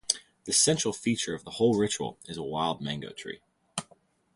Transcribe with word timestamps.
The 0.45 0.51
central 0.51 0.95
feature 0.95 1.35
of 1.35 1.43
the 1.43 1.51
whole 1.51 1.77
ritual 1.77 2.17
is 2.25 2.35
a 2.35 2.41
wild 2.41 2.81
mango 2.81 3.11
tree. 3.11 3.39